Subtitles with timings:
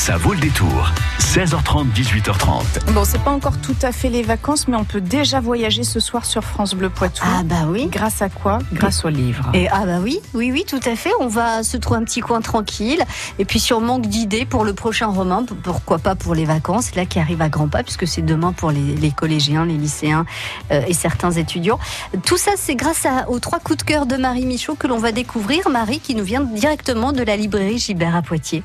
[0.00, 0.90] Ça vaut le détour.
[1.18, 2.90] 16h30, 18h30.
[2.94, 6.00] Bon, c'est pas encore tout à fait les vacances, mais on peut déjà voyager ce
[6.00, 7.22] soir sur France Bleu Poitou.
[7.26, 7.86] Ah bah oui.
[7.88, 8.60] Grâce à quoi?
[8.72, 9.50] Grâce au livre.
[9.52, 11.10] Et ah bah oui, oui, oui, tout à fait.
[11.20, 13.04] On va se trouver un petit coin tranquille.
[13.38, 17.04] Et puis sur manque d'idées pour le prochain roman, pourquoi pas pour les vacances, là
[17.04, 20.24] qui arrive à grands pas, puisque c'est demain pour les, collégiens, les lycéens
[20.70, 21.78] euh, et certains étudiants.
[22.24, 25.12] Tout ça, c'est grâce aux trois coups de cœur de Marie Michaud que l'on va
[25.12, 25.68] découvrir.
[25.68, 28.64] Marie qui nous vient directement de la librairie Gibert à Poitiers.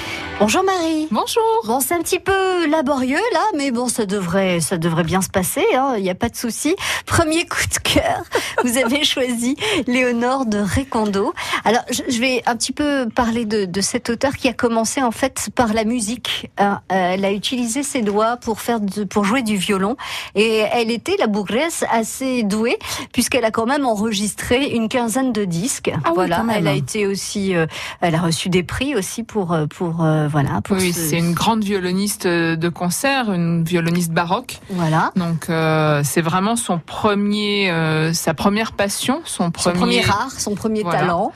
[0.41, 1.07] Bonjour Marie.
[1.11, 1.61] Bonjour.
[1.65, 5.29] Bon, c'est un petit peu laborieux là, mais bon, ça devrait, ça devrait bien se
[5.29, 5.63] passer.
[5.75, 6.75] Hein, il n'y a pas de souci.
[7.05, 8.23] Premier coup de cœur,
[8.63, 9.55] vous avez choisi
[9.85, 11.35] Léonore de Récondo.
[11.63, 15.11] Alors, je vais un petit peu parler de, de cet auteur qui a commencé en
[15.11, 16.49] fait par la musique.
[16.57, 16.81] Hein.
[16.91, 18.79] Euh, elle a utilisé ses doigts pour faire,
[19.11, 19.95] pour jouer du violon,
[20.33, 22.79] et elle était la bougresse assez douée
[23.13, 25.91] puisqu'elle a quand même enregistré une quinzaine de disques.
[26.03, 27.67] Ah voilà, oui, elle a été aussi, euh,
[27.99, 29.67] elle a reçu des prix aussi pour euh,
[30.31, 30.87] pour voilà.
[30.87, 34.59] oui, c'est une grande violoniste de concert, une violoniste baroque.
[34.69, 35.11] Voilà.
[35.15, 40.31] Donc euh, c'est vraiment son premier, euh, sa première passion, son premier, son premier art,
[40.31, 41.31] son premier talent.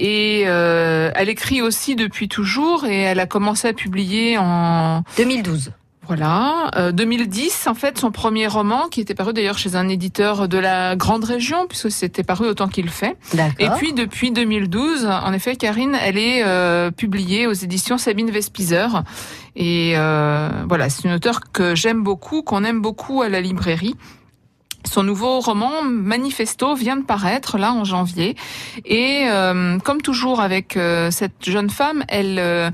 [0.00, 5.72] Et euh, elle écrit aussi depuis toujours et elle a commencé à publier en 2012.
[6.08, 10.56] Voilà, 2010 en fait son premier roman qui était paru d'ailleurs chez un éditeur de
[10.56, 13.18] la grande région puisque c'était paru autant qu'il fait.
[13.58, 19.04] Et puis depuis 2012, en effet, Karine, elle est euh, publiée aux éditions Sabine Vespizer
[19.54, 23.94] et euh, voilà, c'est une auteure que j'aime beaucoup, qu'on aime beaucoup à la librairie.
[24.86, 28.34] Son nouveau roman Manifesto vient de paraître là en janvier
[28.86, 30.78] et euh, comme toujours avec
[31.10, 32.72] cette jeune femme, elle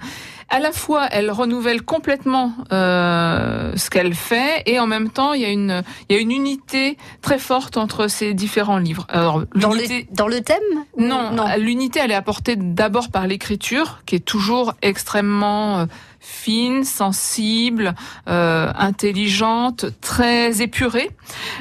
[0.55, 5.43] à la fois elle renouvelle complètement euh, ce qu'elle fait et en même temps il
[5.43, 9.05] y a une il y a une unité très forte entre ces différents livres.
[9.09, 9.83] Alors dans le,
[10.15, 10.63] dans le thème
[10.97, 11.47] Non, non?
[11.59, 15.87] l'unité elle est apportée d'abord par l'écriture qui est toujours extrêmement euh,
[16.25, 17.95] fine, sensible,
[18.29, 21.11] euh, intelligente, très épurée.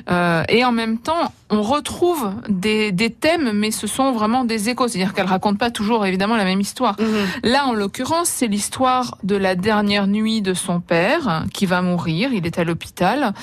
[0.09, 4.69] Euh, et en même temps, on retrouve des, des, thèmes, mais ce sont vraiment des
[4.69, 4.87] échos.
[4.87, 6.95] C'est-à-dire qu'elle raconte pas toujours évidemment la même histoire.
[6.99, 7.51] Mhm.
[7.51, 12.31] Là, en l'occurrence, c'est l'histoire de la dernière nuit de son père qui va mourir.
[12.33, 13.33] Il est à l'hôpital.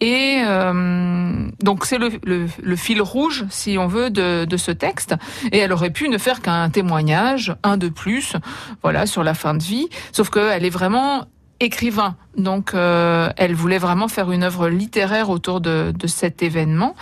[0.00, 4.70] Et euh, donc c'est le, le, le, fil rouge, si on veut, de, de ce
[4.70, 5.14] texte.
[5.52, 8.36] Et elle aurait pu ne faire qu'un témoignage, un de plus,
[8.82, 9.88] voilà, sur la fin de vie.
[10.12, 11.24] Sauf que elle est vraiment
[11.58, 12.16] écrivain.
[12.36, 16.94] Donc, euh, elle voulait vraiment faire une œuvre littéraire autour de, de cet événement.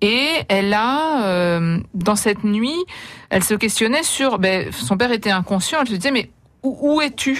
[0.00, 2.76] Et elle a, euh, dans cette nuit,
[3.28, 4.38] elle se questionnait sur.
[4.38, 5.80] Ben, son père était inconscient.
[5.82, 6.30] Elle se disait, mais
[6.62, 7.36] où, es-tu?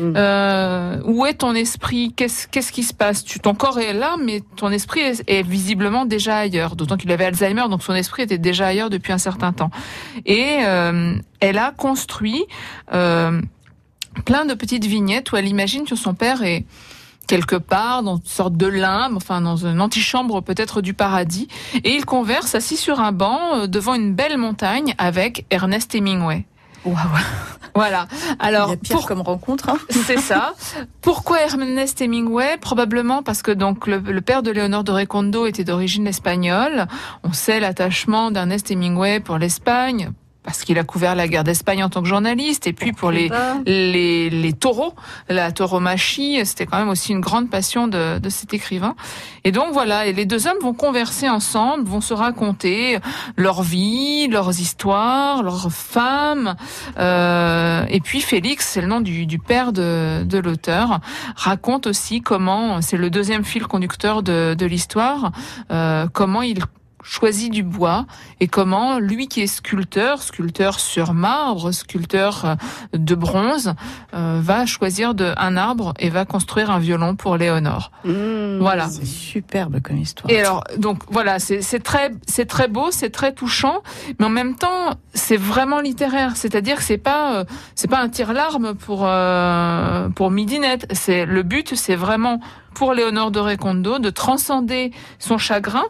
[0.00, 2.12] Euh, Où est ton esprit?
[2.16, 3.22] Qu'est-ce qu'est-ce qui se passe?
[3.24, 6.74] Tu, Ton corps est là, mais ton esprit est, est visiblement déjà ailleurs.
[6.74, 9.70] D'autant qu'il avait Alzheimer, donc son esprit était déjà ailleurs depuis un certain temps.
[10.26, 12.44] Et euh, elle a construit
[12.92, 13.40] euh,
[14.24, 16.64] plein de petites vignettes où elle imagine que son père est
[17.26, 21.48] quelque part dans une sorte de limbe, enfin dans une antichambre peut-être du paradis,
[21.82, 26.44] et il converse assis sur un banc euh, devant une belle montagne avec Ernest Hemingway.
[26.84, 26.96] Waouh.
[27.74, 28.06] Voilà.
[28.38, 29.70] Alors, Il pire comme rencontre.
[29.70, 29.78] Hein.
[29.90, 30.54] c'est ça.
[31.00, 32.56] Pourquoi Ernest Hemingway?
[32.58, 36.86] Probablement parce que donc le, le père de Léonore de Recondo était d'origine espagnole.
[37.24, 40.12] On sait l'attachement d'Ernest Hemingway pour l'Espagne,
[40.44, 43.30] parce qu'il a couvert la guerre d'Espagne en tant que journaliste, et puis pour les,
[43.66, 44.94] les, les taureaux,
[45.28, 48.94] la tauromachie, c'était quand même aussi une grande passion de, de cet écrivain.
[49.44, 52.98] Et donc voilà, et les deux hommes vont converser ensemble, vont se raconter
[53.36, 56.56] leur vie, leurs histoires, leurs femmes.
[56.98, 61.00] Euh, et puis Félix, c'est le nom du, du père de, de l'auteur,
[61.36, 65.32] raconte aussi comment, c'est le deuxième fil conducteur de, de l'histoire,
[65.70, 66.60] euh, comment il
[67.04, 68.06] choisi du bois
[68.40, 72.54] et comment lui qui est sculpteur, sculpteur sur marbre, sculpteur euh,
[72.94, 73.74] de bronze,
[74.14, 77.92] euh, va choisir de, un arbre et va construire un violon pour Léonore.
[78.04, 78.88] Mmh, voilà.
[78.88, 80.32] C'est superbe comme histoire.
[80.32, 83.82] Et alors donc voilà, c'est très c'est très beau, c'est très touchant,
[84.18, 86.36] mais en même temps c'est vraiment littéraire.
[86.36, 87.44] C'est-à-dire que c'est pas euh,
[87.74, 90.86] c'est pas un tir larme pour euh, pour Midinette.
[90.92, 92.40] C'est le but, c'est vraiment
[92.74, 95.84] pour Léonore de Recondo de transcender son chagrin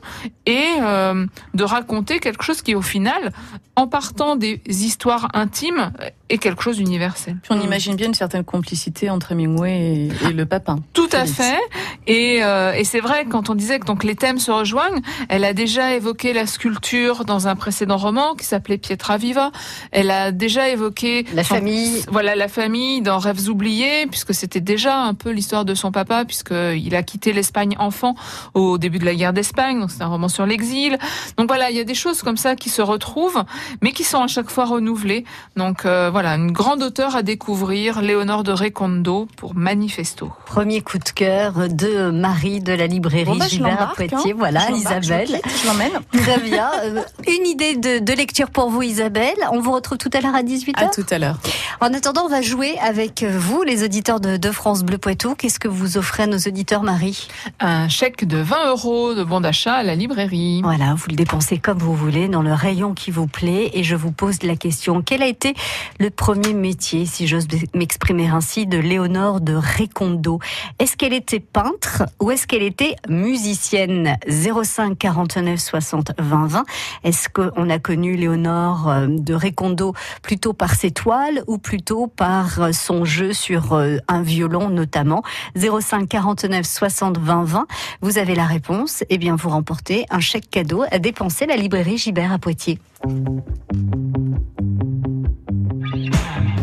[0.47, 3.33] et euh, de raconter quelque chose qui, au final,
[3.77, 5.93] en partant des histoires intimes,
[6.35, 7.37] est quelque chose d'universel.
[7.43, 10.81] Puis on imagine bien une certaine complicité entre Hemingway et, le papin.
[10.93, 11.59] Tout à fait.
[12.07, 15.45] Et, euh, et c'est vrai quand on disait que donc les thèmes se rejoignent, elle
[15.45, 19.53] a déjà évoqué la sculpture dans un précédent roman qui s'appelait Pietra Viva.
[19.91, 22.05] Elle a déjà évoqué la famille.
[22.11, 26.25] Voilà la famille dans Rêves oubliés, puisque c'était déjà un peu l'histoire de son papa,
[26.25, 28.15] puisqu'il a quitté l'Espagne enfant
[28.55, 29.81] au début de la guerre d'Espagne.
[29.81, 30.99] Donc c'est un roman sur l'exil.
[31.37, 33.45] Donc voilà, il y a des choses comme ça qui se retrouvent,
[33.83, 35.25] mais qui sont à chaque fois renouvelées.
[35.57, 40.31] Donc euh, voilà, une grande auteure à découvrir, Léonore de Recondo pour Manifesto.
[40.47, 44.33] Premier coup de cœur de Marie de la librairie bon, bah, Gilbert à Poitiers.
[44.33, 44.37] Hein.
[44.37, 45.41] Voilà, Isabelle.
[45.45, 45.93] Je l'emmène.
[46.13, 46.71] Très bien.
[46.85, 49.37] Euh, une idée de, de, lecture pour vous, Isabelle.
[49.53, 50.73] On vous retrouve tout à l'heure à 18h.
[50.77, 51.39] À tout à l'heure.
[51.81, 55.35] En attendant, on va jouer avec vous, les auditeurs de, de France Bleu Poitou.
[55.35, 57.29] Qu'est-ce que vous offrez à nos auditeurs, Marie?
[57.61, 60.63] Un chèque de 20 euros de bon d'achat à la librairie.
[60.63, 63.71] Voilà, vous le dépensez comme vous voulez, dans le rayon qui vous plaît.
[63.75, 65.55] Et je vous pose la question, quel a été
[65.99, 70.39] le premier métier, si j'ose m'exprimer ainsi, de Léonore de Recondo
[70.79, 74.17] Est-ce qu'elle était peintre ou est-ce qu'elle était musicienne?
[74.29, 76.65] 05 49 60 20 20.
[77.05, 82.61] Est-ce qu'on a connu Léonore euh, de Recondo plutôt par ses toiles ou plutôt par
[82.61, 85.23] euh, son jeu sur euh, un violon notamment?
[85.57, 87.67] 05 49 60 20 20.
[88.01, 89.05] Vous avez la réponse.
[89.11, 92.79] eh bien, vous remportez un chèque cadeau à dépenser la librairie Gibert à Poitiers.
[93.05, 93.39] Thank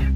[0.01, 0.10] you.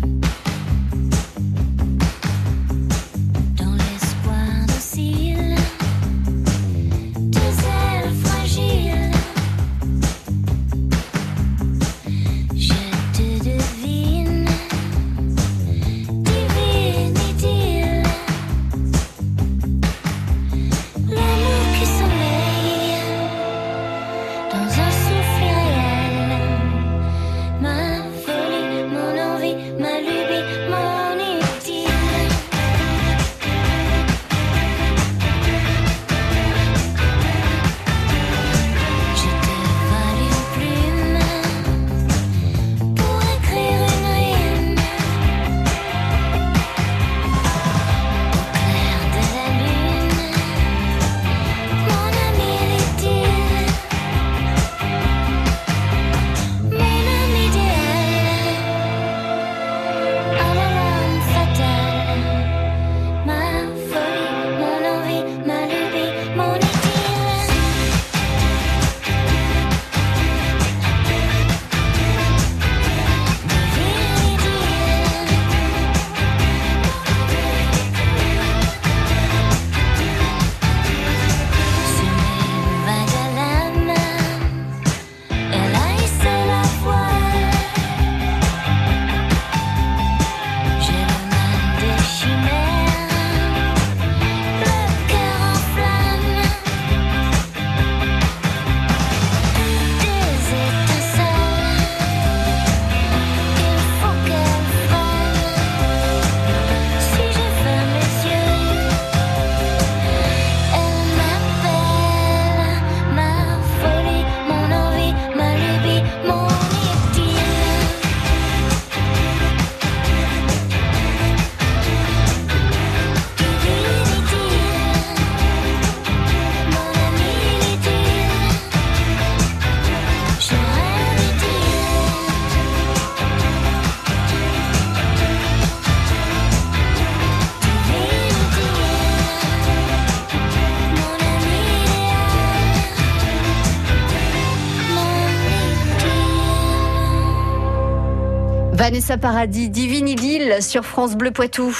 [148.86, 151.76] Vanessa Paradis, Divine Idylle sur France Bleu Poitou.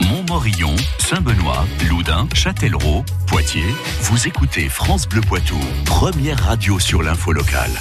[0.00, 7.72] Montmorillon, Saint-Benoît, Loudun, Châtellerault, Poitiers, vous écoutez France Bleu Poitou, première radio sur l'info locale.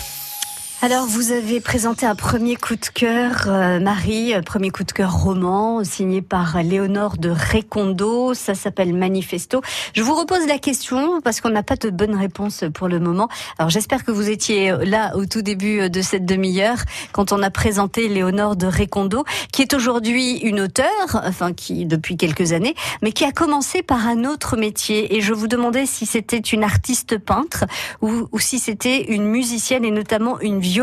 [0.85, 5.17] Alors, vous avez présenté un premier coup de cœur, euh, Marie, premier coup de cœur
[5.17, 8.35] roman, signé par Léonore de Recondo.
[8.35, 9.63] Ça s'appelle Manifesto.
[9.95, 13.29] Je vous repose la question parce qu'on n'a pas de bonne réponse pour le moment.
[13.57, 16.77] Alors, j'espère que vous étiez là au tout début de cette demi-heure
[17.13, 22.15] quand on a présenté Léonore de Recondo, qui est aujourd'hui une auteure, enfin, qui depuis
[22.15, 25.17] quelques années, mais qui a commencé par un autre métier.
[25.17, 27.65] Et je vous demandais si c'était une artiste peintre
[28.03, 30.74] ou, ou si c'était une musicienne et notamment une violoniste.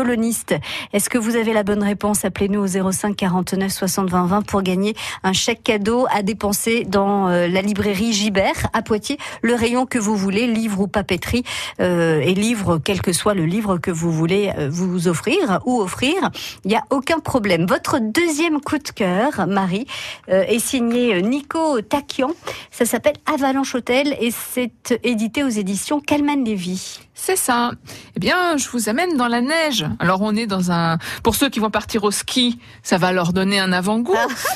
[0.93, 2.25] Est-ce que vous avez la bonne réponse?
[2.25, 7.27] Appelez-nous au 05 49 60 20 20 pour gagner un chèque cadeau à dépenser dans
[7.27, 11.43] euh, la librairie Gibert à Poitiers, le rayon que vous voulez, livre ou papeterie,
[11.79, 15.79] euh, et livre, quel que soit le livre que vous voulez euh, vous offrir ou
[15.81, 16.31] offrir,
[16.65, 17.65] il n'y a aucun problème.
[17.65, 19.85] Votre deuxième coup de cœur, Marie,
[20.27, 22.31] est signé Nico Takian.
[22.71, 26.99] Ça s'appelle Avalanche Hôtel et c'est édité aux éditions Calman Lévy.
[27.15, 27.71] C'est ça.
[28.15, 29.85] Eh bien, je vous amène dans la neige.
[29.99, 30.97] Alors, on est dans un.
[31.21, 34.15] Pour ceux qui vont partir au ski, ça va leur donner un avant-goût.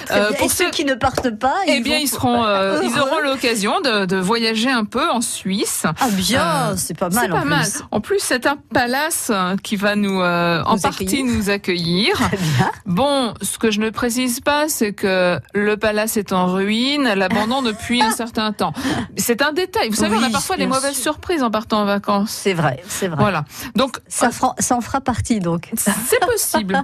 [0.09, 3.19] Ah, euh, pour ceux qui ne partent pas, eh bien, ils seront, euh, ils auront
[3.23, 5.83] l'occasion de, de, voyager un peu en Suisse.
[5.85, 7.25] Ah bien, euh, c'est pas mal.
[7.25, 7.67] C'est pas mal.
[7.91, 9.31] En plus, c'est un palace
[9.63, 12.15] qui va nous, euh, en partie, nous accueillir.
[12.15, 12.71] Très bien.
[12.85, 17.61] Bon, ce que je ne précise pas, c'est que le palace est en ruine, l'abandon
[17.61, 18.73] depuis un certain temps.
[19.15, 19.89] C'est un détail.
[19.89, 21.13] Vous savez, Oui, on a parfois des mauvaises sûr.
[21.13, 22.46] surprises en partant en vacances.
[22.47, 23.17] C'est vrai, c'est vrai.
[23.19, 23.43] Voilà.
[23.75, 25.69] Donc, Ça, fera- ça en fera partie donc.
[25.75, 26.81] c'est possible.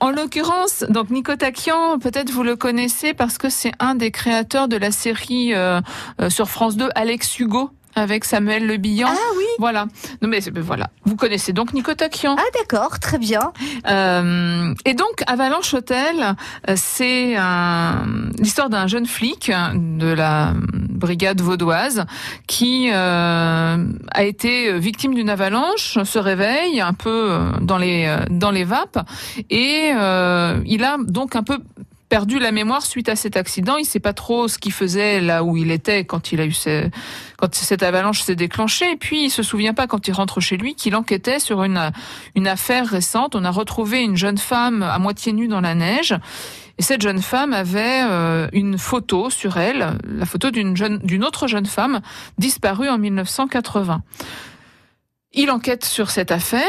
[0.00, 4.68] En l'occurrence, donc Nico Takian, peut-être vous le connaissez parce que c'est un des créateurs
[4.68, 5.80] de la série euh,
[6.20, 9.08] euh, sur France 2, Alex Hugo avec Samuel Le Bihan.
[9.10, 9.44] Ah oui.
[9.58, 9.86] Voilà.
[10.22, 10.90] Non mais voilà.
[11.04, 12.36] Vous connaissez donc Nico Takian.
[12.38, 13.52] Ah d'accord, très bien.
[13.88, 16.34] Euh, et donc Avalanche Hotel,
[16.68, 17.36] euh, c'est
[18.38, 22.04] l'histoire d'un jeune flic de la brigade vaudoise
[22.46, 28.64] qui euh, a été victime d'une avalanche, se réveille un peu dans les dans les
[28.64, 28.98] vapes
[29.50, 31.58] et euh, il a donc un peu
[32.08, 33.76] perdu la mémoire suite à cet accident.
[33.76, 36.52] Il sait pas trop ce qu'il faisait là où il était quand il a eu
[36.52, 36.88] ce-
[37.36, 38.90] quand cette avalanche s'est déclenchée.
[38.92, 41.90] Et puis il se souvient pas quand il rentre chez lui qu'il enquêtait sur une
[42.34, 43.34] une affaire récente.
[43.36, 46.14] On a retrouvé une jeune femme à moitié nue dans la neige.
[46.78, 51.24] Et cette jeune femme avait euh, une photo sur elle, la photo d'une jeune, d'une
[51.24, 52.00] autre jeune femme
[52.38, 54.00] disparue en 1980.
[55.32, 56.62] Il enquête sur cette affaire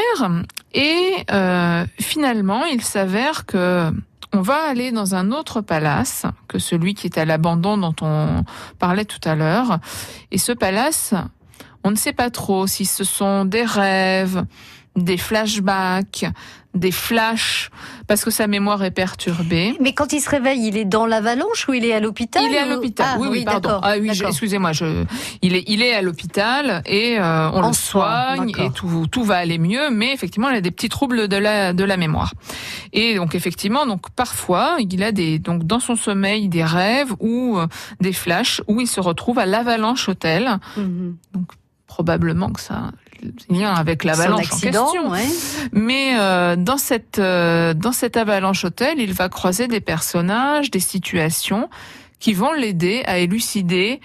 [0.74, 3.90] et euh, finalement, il s'avère que
[4.32, 8.44] on va aller dans un autre palace que celui qui est à l'abandon dont on
[8.78, 9.78] parlait tout à l'heure.
[10.30, 11.14] Et ce palace,
[11.82, 14.44] on ne sait pas trop si ce sont des rêves,
[14.96, 16.26] des flashbacks,
[16.74, 17.70] des flashs,
[18.06, 19.74] parce que sa mémoire est perturbée.
[19.80, 22.54] Mais quand il se réveille, il est dans l'avalanche ou il est à l'hôpital Il
[22.54, 23.06] est à l'hôpital.
[23.10, 23.80] Ah, oui, oui, pardon.
[23.82, 24.72] Ah oui, excusez-moi.
[24.72, 25.04] Je,
[25.42, 29.24] il est, il est à l'hôpital et euh, on En le soigne et tout, tout
[29.24, 29.90] va aller mieux.
[29.90, 32.34] Mais effectivement, il a des petits troubles de la, de la mémoire.
[32.92, 37.58] Et donc effectivement, donc parfois, il a des, donc dans son sommeil des rêves ou
[37.58, 37.66] euh,
[38.00, 40.58] des flashs où il se retrouve à l'Avalanche Hôtel.
[40.76, 41.16] Mhm.
[41.86, 42.92] Probablement que ça
[43.48, 45.10] lien avec l'avalanche en question.
[45.10, 45.26] ouais.
[45.72, 50.80] Mais euh, dans cette euh, dans cet avalanche hôtel, il va croiser des personnages, des
[50.80, 51.68] situations
[52.18, 54.00] qui vont l'aider à élucider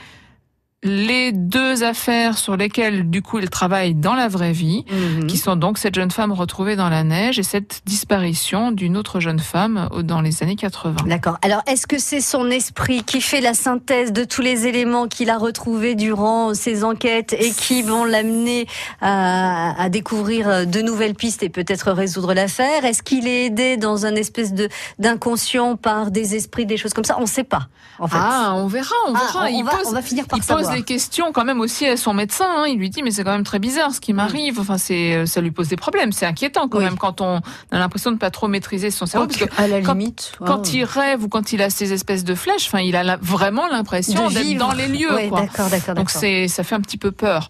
[0.83, 5.25] les deux affaires sur lesquelles du coup il travaille dans la vraie vie, Mhm.
[5.25, 9.19] qui sont donc cette jeune femme retrouvée dans la neige et cette disparition d'une autre
[9.19, 10.97] jeune femme dans les années 80.
[11.07, 11.39] D'accord.
[11.41, 15.31] Alors, est-ce que c'est son esprit qui fait la synthèse de tous les éléments qu'il
[15.31, 18.67] a retrouvés durant ses enquêtes et qui vont l'amener
[19.01, 22.85] à, à découvrir de nouvelles pistes et peut-être résoudre l'affaire?
[22.85, 27.05] Est-ce qu'il est aidé dans un espèce de d'inconscient par des esprits, des choses comme
[27.05, 27.15] ça?
[27.17, 27.67] On ne sait pas.
[27.97, 28.17] En fait.
[28.19, 29.45] Ah, on verra, on Ah, verra.
[29.45, 30.74] on, il va, pose, on va finir par savoir.
[30.75, 32.45] Des questions quand même aussi à son médecin.
[32.47, 32.65] hein.
[32.67, 34.59] Il lui dit mais c'est quand même très bizarre ce qui m'arrive.
[34.59, 36.11] Enfin c'est ça lui pose des problèmes.
[36.11, 36.83] C'est inquiétant quand Oui.
[36.85, 37.37] même quand on
[37.71, 39.27] a l'impression de pas trop maîtriser son cerveau.
[39.27, 42.23] parce que à la quand- limite, quand il rêve ou quand il a ces espèces
[42.23, 45.29] de flèches, enfin il a la- vraiment l'impression d'être dans les lieux.
[45.29, 45.47] Quoi.
[45.95, 47.49] Donc c'est ça fait un petit peu peur.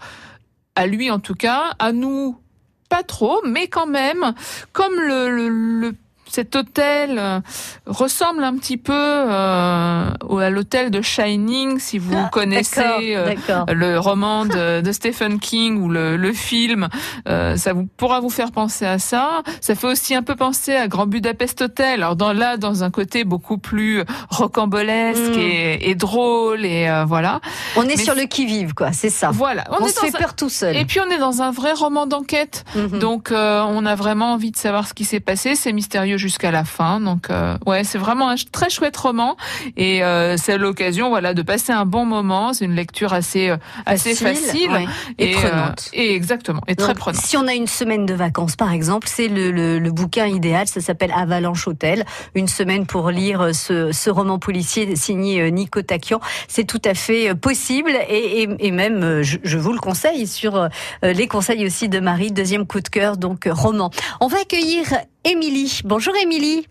[0.76, 2.38] À lui en tout cas, à nous
[2.90, 4.34] pas trop, mais quand même
[4.72, 5.96] comme le, le, le-
[6.30, 7.40] cet hôtel euh,
[7.86, 13.34] ressemble un petit peu euh, à l'hôtel de Shining, si vous Ah, connaissez euh,
[13.74, 16.88] le roman de, de Stephen King ou le, le film,
[17.28, 19.42] euh, ça vous pourra vous faire penser à ça.
[19.62, 22.02] Ça fait aussi un peu penser à Grand Budapest Hotel.
[22.04, 25.40] Alors dans là, dans un côté beaucoup plus rocambolesque Mm.
[25.40, 27.40] et, et drôle et euh, voilà.
[27.76, 28.92] On est mais sur le qui-vive, quoi.
[28.92, 29.32] C'est ça.
[29.32, 29.64] Voilà.
[29.80, 30.76] On, est se fait un- peur tout seul.
[30.76, 32.64] Et puis on est dans un vrai roman d'enquête.
[32.76, 33.00] Mhm.
[33.00, 35.56] Donc euh, on a vraiment envie de savoir ce qui s'est passé.
[35.56, 37.00] C'est mystérieux jusqu'à la fin.
[37.00, 39.36] Donc euh, ouais, c'est vraiment un très chouette roman
[39.78, 42.54] et euh, c'est l'occasion voilà de passer un bon moment.
[42.54, 44.86] C'est une lecture assez euh, assez facile, ouais.
[45.18, 45.90] Et euh, prenante.
[45.94, 47.22] et exactement et très prenante.
[47.22, 50.68] Si on a une semaine de vacances, par exemple, c'est le, le, le bouquin idéal.
[50.68, 52.06] Ça s'appelle Avalanche Hôtel.
[52.36, 56.20] Une semaine pour lire ce, ce roman policier signé euh, Nico Takian.
[56.48, 59.80] C'est tout à fait euh, possible et, et, et même, euh, je, je vous le
[59.80, 60.68] conseille sur euh,
[61.02, 62.32] les conseils aussi de Marie.
[62.32, 63.90] Deuxième coup de cœur, donc euh, roman.
[64.22, 64.86] On va accueillir
[65.26, 65.82] Émilie.
[65.84, 66.68] Bonjour Émilie.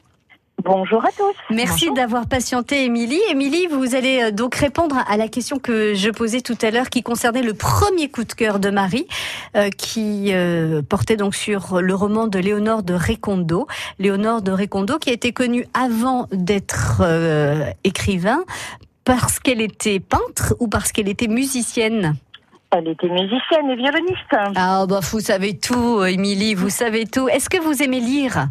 [0.62, 1.34] Bonjour à tous.
[1.50, 3.20] Merci d'avoir patienté, Émilie.
[3.28, 6.88] Émilie, vous allez euh, donc répondre à la question que je posais tout à l'heure,
[6.88, 9.08] qui concernait le premier coup de cœur de Marie,
[9.56, 13.66] euh, qui euh, portait donc sur le roman de Léonore de Recondo.
[13.98, 17.02] Léonore de Recondo, qui a été connue avant d'être
[17.82, 18.44] écrivain,
[19.04, 22.14] parce qu'elle était peintre ou parce qu'elle était musicienne.
[22.76, 24.34] Elle était musicienne et violoniste.
[24.56, 27.28] Ah bah vous savez tout, Émilie, vous savez tout.
[27.28, 28.48] Est-ce que vous aimez lire?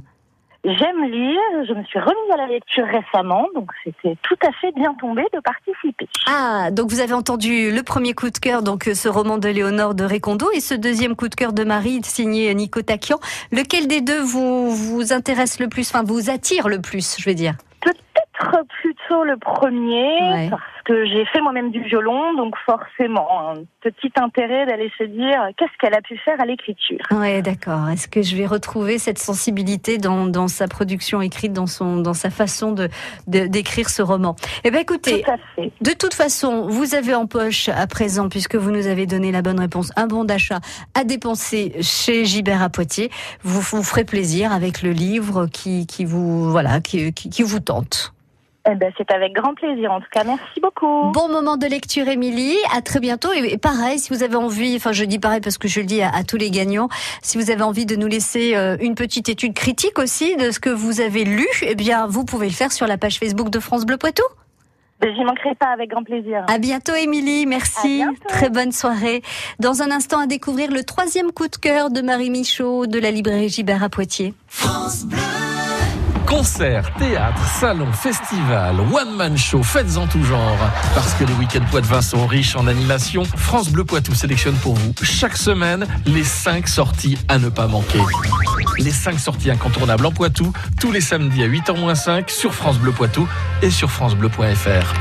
[0.63, 4.71] J'aime lire, je me suis remise à la lecture récemment, donc c'était tout à fait
[4.71, 6.07] bien tombé de participer.
[6.25, 9.93] Ah, donc vous avez entendu le premier coup de cœur, donc ce roman de Léonore
[9.93, 13.19] de Recondo, et ce deuxième coup de cœur de Marie, signé Nico Takian.
[13.51, 17.35] Lequel des deux vous, vous intéresse le plus, enfin vous attire le plus, je vais
[17.35, 17.55] dire?
[17.81, 24.11] Peut-être plutôt le premier, parce que j'ai fait moi-même du violon, donc forcément un petit
[24.17, 26.99] intérêt d'aller se dire qu'est-ce qu'elle a pu faire à l'écriture?
[27.11, 27.89] Ouais, d'accord.
[27.89, 32.13] Est-ce que je vais retrouver cette sensibilité dans, dans sa production écrite, dans son dans
[32.13, 32.89] sa façon de
[33.27, 34.35] d'écrire ce roman?
[34.63, 35.23] Eh bien, écoutez,
[35.57, 39.41] de toute façon, vous avez en poche à présent, puisque vous nous avez donné la
[39.41, 40.59] bonne réponse, un bon d'achat
[40.93, 43.09] à dépenser chez Gibert à Poitiers.
[43.43, 48.13] Vous vous ferez plaisir avec le livre qui qui vous voilà qui, qui vous tente.
[48.69, 49.91] Eh ben, c'est avec grand plaisir.
[49.91, 51.11] En tout cas, merci beaucoup.
[51.11, 52.55] Bon moment de lecture, Émilie.
[52.73, 53.33] À très bientôt.
[53.33, 56.01] Et pareil, si vous avez envie, enfin, je dis pareil parce que je le dis
[56.01, 56.87] à, tous les gagnants,
[57.21, 60.59] si vous avez envie de nous laisser euh, une petite étude critique aussi de ce
[60.59, 63.59] que vous avez lu, eh bien, vous pouvez le faire sur la page Facebook de
[63.59, 64.23] France Bleu Poitou.
[65.01, 66.45] Ben, j'y manquerai pas avec grand plaisir.
[66.47, 67.45] À bientôt, Émilie.
[67.45, 68.05] Merci.
[68.29, 69.21] Très bonne soirée.
[69.59, 73.11] Dans un instant, à découvrir le troisième coup de cœur de Marie Michaud de la
[73.11, 74.33] librairie Gibert à Poitiers.
[74.47, 75.19] France Bleu.
[76.35, 80.57] Concerts, théâtre, salons, festival, one-man show, fêtes en tout genre.
[80.95, 84.93] Parce que les week-ends poitevins sont riches en animation, France Bleu Poitou sélectionne pour vous
[85.03, 87.99] chaque semaine les 5 sorties à ne pas manquer.
[88.79, 93.27] Les 5 sorties incontournables en Poitou, tous les samedis à 8h-5 sur France Bleu Poitou
[93.61, 94.93] et sur francebleu.fr.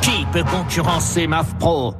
[0.00, 1.96] Qui peut concurrencer MAF Pro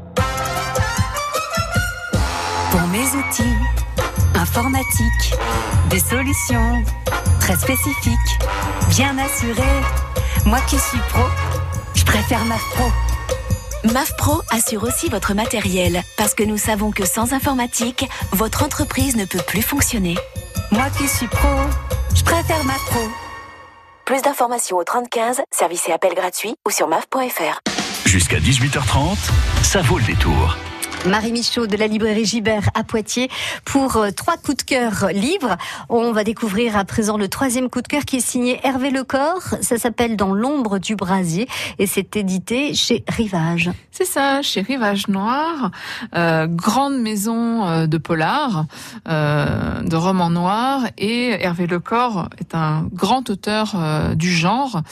[2.70, 3.81] Pour mes outils
[4.42, 5.34] informatique,
[5.88, 6.82] des solutions
[7.38, 8.38] très spécifiques,
[8.90, 9.80] bien assurées.
[10.44, 11.22] Moi qui suis pro,
[11.94, 12.90] je préfère MAF Pro.
[13.92, 19.14] MAF Pro assure aussi votre matériel parce que nous savons que sans informatique, votre entreprise
[19.14, 20.16] ne peut plus fonctionner.
[20.72, 21.48] Moi qui suis pro,
[22.14, 23.08] je préfère MAF Pro.
[24.04, 27.60] Plus d'informations au 3015, service et appel gratuit ou sur maf.fr.
[28.06, 29.16] Jusqu'à 18h30,
[29.62, 30.56] ça vaut le détour.
[31.06, 33.28] Marie Michaud de la librairie Gibert à Poitiers
[33.64, 35.56] pour euh, trois coups de cœur livres.
[35.88, 39.40] On va découvrir à présent le troisième coup de cœur qui est signé Hervé Lecor.
[39.62, 43.70] Ça s'appelle Dans l'ombre du brasier et c'est édité chez Rivage.
[43.90, 45.72] C'est ça, chez Rivage Noir,
[46.14, 48.66] euh, grande maison euh, de polar,
[49.06, 53.74] de romans noirs et Hervé Lecor est un grand auteur
[54.14, 54.82] du genre.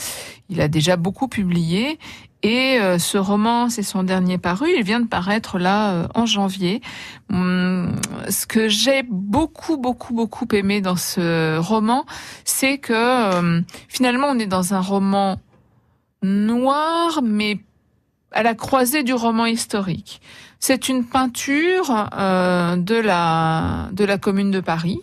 [0.48, 1.98] Il a déjà beaucoup publié
[2.42, 4.68] et euh, ce roman, c'est son dernier paru.
[4.74, 6.80] Il vient de paraître là euh, en janvier.
[7.30, 7.94] Hum,
[8.28, 12.06] ce que j'ai beaucoup, beaucoup, beaucoup aimé dans ce roman,
[12.44, 15.38] c'est que euh, finalement, on est dans un roman
[16.22, 17.60] noir, mais
[18.32, 20.20] à la croisée du roman historique.
[20.60, 25.00] C'est une peinture de la de la commune de Paris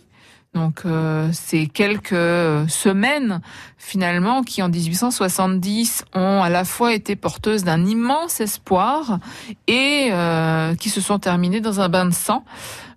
[0.54, 3.40] donc euh, c'est quelques semaines
[3.76, 9.18] finalement qui en 1870 ont à la fois été porteuses d'un immense espoir
[9.66, 12.44] et euh, qui se sont terminées dans un bain de sang.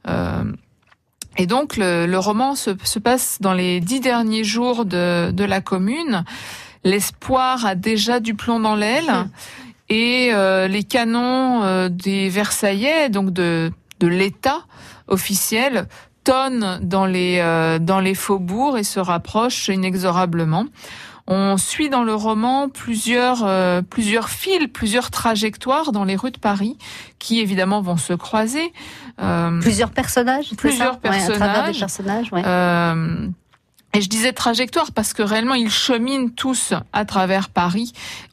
[0.08, 0.44] Euh,
[1.38, 6.24] et donc le, roman se, passe dans les dix derniers jours de, de la commune.
[6.84, 9.12] L'espoir a déjà du plomb dans l'aile
[9.90, 10.32] et
[10.68, 14.66] les canons des Versaillais, donc de, de l'État
[15.08, 15.88] officiel,
[16.24, 20.66] tonne dans les euh, dans les faubourgs et se rapproche inexorablement.
[21.28, 26.40] On suit dans le roman plusieurs euh, plusieurs fils, plusieurs trajectoires dans les rues de
[26.40, 26.78] Paris
[27.20, 28.74] qui évidemment vont se croiser.
[29.22, 32.32] Euh, plusieurs personnages, plusieurs personnages, des personnages.
[32.32, 32.44] Ouais.
[33.94, 37.92] Et je disais trajectoire parce que réellement ils cheminent tous à travers Paris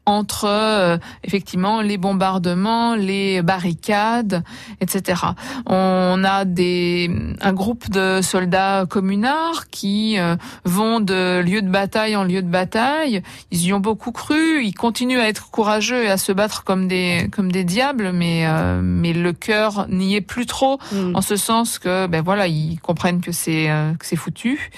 [0.08, 4.42] entre euh, effectivement les bombardements, les barricades,
[4.80, 5.20] etc.
[5.66, 12.16] On a des un groupe de soldats communards qui euh, vont de lieu de bataille
[12.16, 13.22] en lieu de bataille.
[13.50, 14.62] Ils y ont beaucoup cru.
[14.64, 18.46] Ils continuent à être courageux et à se battre comme des comme des diables, mais
[18.46, 21.16] euh, mais le cœur n'y est plus trop mm.
[21.16, 23.68] en ce sens que ben voilà ils comprennent que c'est
[23.98, 24.70] que c'est foutu.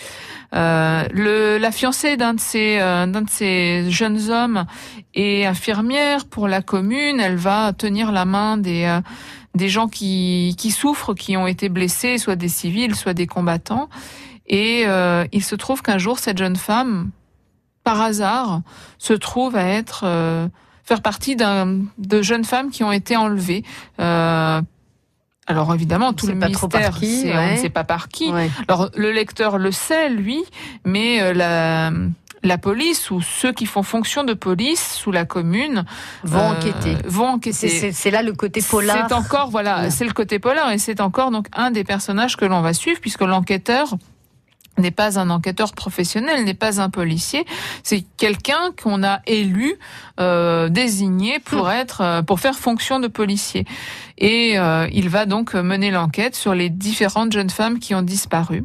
[0.53, 4.67] Le, la fiancée d'un de ces d'un de ces jeunes hommes
[5.15, 7.21] et infirmière pour la commune.
[7.21, 9.01] Elle va tenir la main des euh,
[9.55, 13.89] des gens qui qui souffrent, qui ont été blessés, soit des civils, soit des combattants.
[14.47, 17.11] Et euh, il se trouve qu'un jour, cette jeune femme,
[17.85, 18.63] par hasard,
[18.99, 20.49] se trouve à être euh,
[20.83, 23.65] faire partie d'un de jeunes femmes qui ont été enlevées.
[24.01, 24.61] Euh,
[25.51, 27.33] alors évidemment, tout le pas mystère, qui, ouais.
[27.37, 28.31] on ne sait pas par qui.
[28.33, 28.51] Ouais.
[28.69, 30.43] Alors le lecteur le sait, lui,
[30.85, 31.91] mais euh, la,
[32.43, 35.85] la police ou ceux qui font fonction de police sous la commune
[36.25, 36.97] Vont euh, enquêter.
[37.05, 37.93] Vont C'est- enquêter.
[37.93, 39.07] C'est là le côté polar.
[39.09, 39.91] C'est encore voilà, Voilà.
[39.91, 43.01] c'est le côté polar et c'est encore donc un des personnages que l'on va suivre
[43.01, 43.95] puisque l'enquêteur
[44.81, 47.45] n'est pas un enquêteur professionnel, n'est pas un policier,
[47.83, 49.75] c'est quelqu'un qu'on a élu,
[50.19, 51.73] euh, désigné pour Hmm.
[51.73, 53.65] être, euh, pour faire fonction de policier.
[54.19, 58.65] Et euh, il va donc mener l'enquête sur les différentes jeunes femmes qui ont disparu.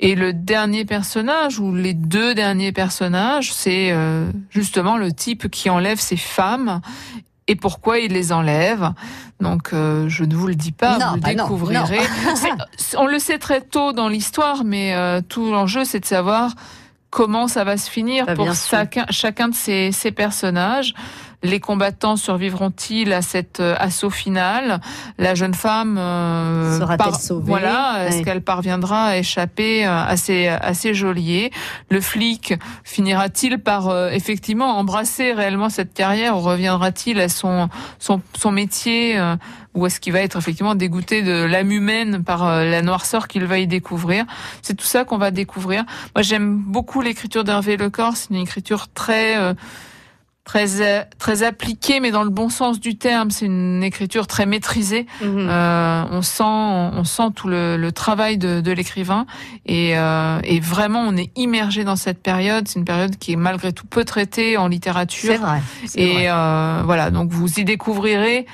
[0.00, 5.70] Et le dernier personnage, ou les deux derniers personnages, c'est euh, justement le type qui
[5.70, 6.80] enlève ces femmes
[7.48, 8.92] et pourquoi il les enlève?
[9.40, 12.00] Donc euh, je ne vous le dis pas, Non, vous le bah non, découvrirez.
[12.96, 16.52] On le sait très tôt dans l'histoire, mais euh, tout l'enjeu c'est de savoir
[17.10, 20.94] comment ça va se finir Bah, pour chacun, chacun de ces, ces personnages.
[21.44, 24.80] Les combattants survivront-ils à cet euh, assaut final?
[25.18, 27.44] La jeune femme euh, Sera-t-elle sauvée?
[27.46, 28.22] Voilà, est-ce Ouais.
[28.24, 31.50] qu'elle parviendra à échapper euh, à ses, à ses geôliers?
[31.90, 38.20] Le flic finira-t-il par euh, effectivement embrasser réellement cette carrière ou reviendra-t-il à son, son,
[38.38, 39.34] son métier euh,
[39.74, 43.46] ou est-ce qu'il va être effectivement dégoûté de l'âme humaine par euh, la noirceur qu'il
[43.46, 44.26] va y découvrir?
[44.62, 45.84] C'est tout ça qu'on va découvrir.
[46.14, 48.16] Moi, j'aime beaucoup l'écriture d'Hervé Lecor.
[48.16, 49.54] C'est une écriture très euh,
[50.44, 53.30] très euh, très appliquée, mais dans le bon sens du terme.
[53.30, 55.06] C'est une écriture très maîtrisée.
[55.20, 55.46] Mhm.
[55.48, 59.26] Euh, on sent on sent tout le, le travail de, de l'écrivain
[59.66, 62.66] et, euh, et vraiment on est immergé dans cette période.
[62.66, 65.32] C'est une période qui est malgré tout peu traitée en littérature.
[65.32, 65.60] C'est vrai.
[65.94, 66.26] Et vrai.
[66.28, 68.46] euh, voilà, donc vous y découvrirez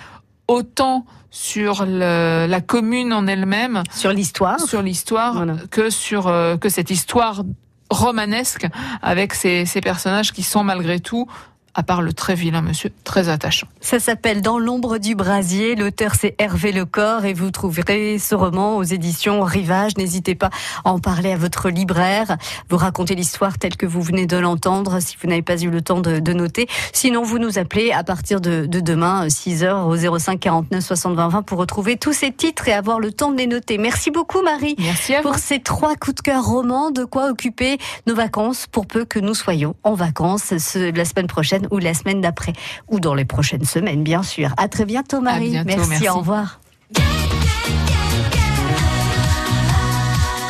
[0.47, 4.59] autant sur le- la commune en elle-même, Sur l'histoire.
[4.61, 5.57] sur l'histoire, Voilà.
[5.71, 7.43] que sur euh, que cette histoire
[7.91, 8.67] romanesque
[9.03, 11.27] avec ces, ces personnages qui sont malgré tout,
[11.75, 13.69] à part le très vilain monsieur, très attachants.
[13.81, 15.75] Ça s'appelle Dans l'ombre du brasier.
[15.77, 19.97] L'auteur c'est Hervé Lecor et vous trouverez ce roman aux éditions Rivage.
[19.97, 20.51] N'hésitez pas
[20.85, 22.37] à en parler à votre libraire.
[22.71, 25.83] Vous racontez l'histoire telle que vous venez de l'entendre si vous n'avez pas eu le
[25.83, 26.67] temps de, de noter.
[26.93, 31.15] Sinon, vous nous appelez à partir de, de demain, 6 heures au 05 49 60
[31.15, 33.79] 20 20 pour retrouver tous ces titres et avoir le temps de les noter.
[33.79, 34.75] Merci beaucoup Marie.
[34.79, 35.29] Merci à vous.
[35.29, 39.19] Pour ces trois coups de cœur romans, de quoi occuper nos vacances pour peu que
[39.19, 41.27] nous soyons en vacances ce- la semaine
[41.59, 42.53] prochaine ou la semaine d'après
[42.89, 44.51] ou dans les prochaines semaines, bien sûr.
[44.57, 45.51] À très bientôt, Marie.
[45.51, 46.09] bientôt, merci, merci.
[46.09, 46.61] au revoir.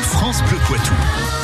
[0.01, 1.38] France Bleu Poitou.